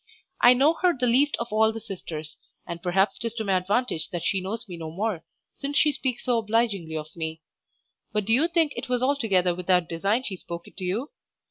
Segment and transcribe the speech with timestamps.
[0.41, 4.09] I know her the least of all the sisters, and perhaps 'tis to my advantage
[4.09, 7.43] that she knows me no more, since she speaks so obligingly of me.
[8.11, 11.11] But do you think it was altogether without design she spoke it to you?